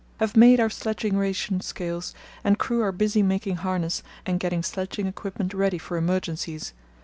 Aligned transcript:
Have 0.19 0.35
made 0.35 0.59
our 0.59 0.67
sledging 0.71 1.15
ration 1.15 1.61
scales, 1.61 2.15
and 2.43 2.57
crew 2.57 2.81
are 2.81 2.91
busy 2.91 3.21
making 3.21 3.57
harness 3.57 4.01
and 4.25 4.39
getting 4.39 4.63
sledging 4.63 5.05
equipment 5.05 5.53
ready 5.53 5.77
for 5.77 5.95
emergencies. 5.95 6.73